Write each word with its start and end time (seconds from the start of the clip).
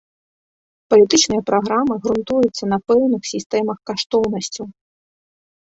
Палітычныя 0.93 1.41
праграмы 1.49 1.93
грунтуюцца 2.05 2.63
на 2.73 2.77
пэўных 2.93 3.21
сістэмах 3.33 3.77
каштоўнасцяў. 3.91 4.65